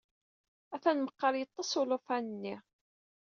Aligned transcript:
Atan 0.75 0.97
meqqar 1.01 1.33
yeṭṭes 1.37 1.71
uṭufan-nni. 1.81 2.55